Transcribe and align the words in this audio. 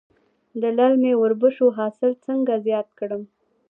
د 0.61 0.63
للمي 0.77 1.13
وربشو 1.17 1.67
حاصل 1.77 2.11
څنګه 2.25 2.53
زیات 2.65 2.87
کړم؟ 2.99 3.21